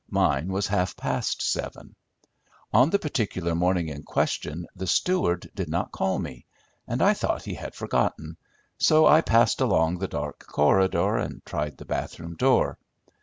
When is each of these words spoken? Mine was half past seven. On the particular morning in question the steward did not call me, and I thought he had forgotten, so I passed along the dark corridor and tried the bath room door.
Mine 0.09 0.51
was 0.51 0.65
half 0.65 0.95
past 0.97 1.43
seven. 1.43 1.95
On 2.73 2.89
the 2.89 2.97
particular 2.97 3.53
morning 3.53 3.87
in 3.89 4.01
question 4.01 4.65
the 4.75 4.87
steward 4.87 5.51
did 5.53 5.69
not 5.69 5.91
call 5.91 6.17
me, 6.17 6.47
and 6.87 7.03
I 7.03 7.13
thought 7.13 7.43
he 7.43 7.53
had 7.53 7.75
forgotten, 7.75 8.35
so 8.79 9.05
I 9.05 9.21
passed 9.21 9.61
along 9.61 9.99
the 9.99 10.07
dark 10.07 10.39
corridor 10.47 11.17
and 11.17 11.45
tried 11.45 11.77
the 11.77 11.85
bath 11.85 12.19
room 12.19 12.33
door. 12.35 12.79